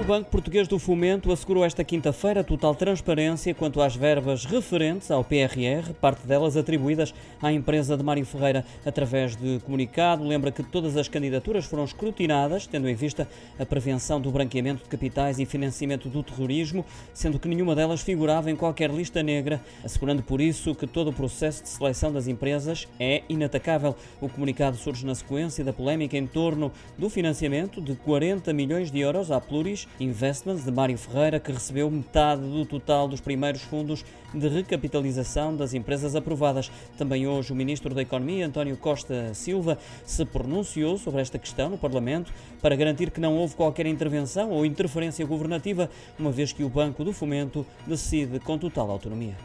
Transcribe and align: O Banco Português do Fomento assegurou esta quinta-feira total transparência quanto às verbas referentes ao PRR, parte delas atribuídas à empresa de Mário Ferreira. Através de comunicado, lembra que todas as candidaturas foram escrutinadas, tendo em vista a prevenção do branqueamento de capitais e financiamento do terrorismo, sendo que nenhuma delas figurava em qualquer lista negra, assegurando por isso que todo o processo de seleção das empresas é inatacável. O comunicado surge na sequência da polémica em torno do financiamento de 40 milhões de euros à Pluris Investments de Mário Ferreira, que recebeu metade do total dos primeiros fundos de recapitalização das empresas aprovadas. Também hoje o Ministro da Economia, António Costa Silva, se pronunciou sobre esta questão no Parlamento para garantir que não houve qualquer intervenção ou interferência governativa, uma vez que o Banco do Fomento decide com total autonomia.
O 0.00 0.02
Banco 0.02 0.30
Português 0.30 0.66
do 0.66 0.78
Fomento 0.78 1.30
assegurou 1.30 1.62
esta 1.62 1.84
quinta-feira 1.84 2.42
total 2.42 2.74
transparência 2.74 3.54
quanto 3.54 3.82
às 3.82 3.94
verbas 3.94 4.46
referentes 4.46 5.10
ao 5.10 5.22
PRR, 5.22 5.92
parte 6.00 6.26
delas 6.26 6.56
atribuídas 6.56 7.12
à 7.40 7.52
empresa 7.52 7.98
de 7.98 8.02
Mário 8.02 8.24
Ferreira. 8.24 8.64
Através 8.84 9.36
de 9.36 9.60
comunicado, 9.60 10.26
lembra 10.26 10.50
que 10.50 10.62
todas 10.62 10.96
as 10.96 11.06
candidaturas 11.06 11.66
foram 11.66 11.84
escrutinadas, 11.84 12.66
tendo 12.66 12.88
em 12.88 12.94
vista 12.94 13.28
a 13.58 13.66
prevenção 13.66 14.18
do 14.18 14.30
branqueamento 14.30 14.84
de 14.84 14.88
capitais 14.88 15.38
e 15.38 15.44
financiamento 15.44 16.08
do 16.08 16.22
terrorismo, 16.22 16.82
sendo 17.12 17.38
que 17.38 17.46
nenhuma 17.46 17.74
delas 17.74 18.00
figurava 18.00 18.50
em 18.50 18.56
qualquer 18.56 18.90
lista 18.90 19.22
negra, 19.22 19.60
assegurando 19.84 20.22
por 20.22 20.40
isso 20.40 20.74
que 20.74 20.86
todo 20.86 21.10
o 21.10 21.12
processo 21.12 21.62
de 21.62 21.68
seleção 21.68 22.10
das 22.10 22.26
empresas 22.26 22.88
é 22.98 23.22
inatacável. 23.28 23.94
O 24.18 24.30
comunicado 24.30 24.78
surge 24.78 25.04
na 25.04 25.14
sequência 25.14 25.62
da 25.62 25.74
polémica 25.74 26.16
em 26.16 26.26
torno 26.26 26.72
do 26.96 27.10
financiamento 27.10 27.82
de 27.82 27.94
40 27.96 28.50
milhões 28.54 28.90
de 28.90 28.98
euros 28.98 29.30
à 29.30 29.38
Pluris 29.38 29.89
Investments 29.98 30.64
de 30.64 30.70
Mário 30.70 30.96
Ferreira, 30.96 31.40
que 31.40 31.52
recebeu 31.52 31.90
metade 31.90 32.42
do 32.42 32.64
total 32.64 33.08
dos 33.08 33.20
primeiros 33.20 33.62
fundos 33.62 34.04
de 34.32 34.48
recapitalização 34.48 35.54
das 35.54 35.74
empresas 35.74 36.14
aprovadas. 36.14 36.70
Também 36.96 37.26
hoje 37.26 37.52
o 37.52 37.56
Ministro 37.56 37.94
da 37.94 38.02
Economia, 38.02 38.46
António 38.46 38.76
Costa 38.76 39.34
Silva, 39.34 39.78
se 40.04 40.24
pronunciou 40.24 40.96
sobre 40.98 41.20
esta 41.20 41.38
questão 41.38 41.68
no 41.68 41.78
Parlamento 41.78 42.32
para 42.62 42.76
garantir 42.76 43.10
que 43.10 43.20
não 43.20 43.36
houve 43.36 43.54
qualquer 43.54 43.86
intervenção 43.86 44.50
ou 44.50 44.64
interferência 44.64 45.26
governativa, 45.26 45.90
uma 46.18 46.30
vez 46.30 46.52
que 46.52 46.64
o 46.64 46.68
Banco 46.68 47.04
do 47.04 47.12
Fomento 47.12 47.66
decide 47.86 48.38
com 48.38 48.56
total 48.56 48.90
autonomia. 48.90 49.36